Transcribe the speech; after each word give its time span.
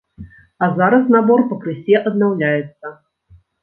А 0.61 0.69
зараз 0.79 1.13
набор 1.17 1.45
пакрысе 1.53 2.01
аднаўляецца. 2.07 2.99